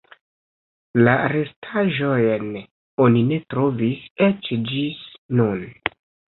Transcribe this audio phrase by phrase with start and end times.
[1.07, 2.49] La restaĵojn
[3.07, 5.07] oni ne trovis eĉ ĝis
[5.39, 5.67] nun.